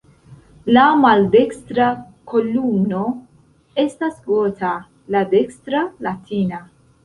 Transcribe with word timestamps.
La 0.77 0.85
maldekstra 1.01 1.89
kolumno 2.33 3.03
estas 3.87 4.19
"gota", 4.33 4.75
la 5.17 5.25
dekstra 5.39 5.87
"latina". 6.11 6.67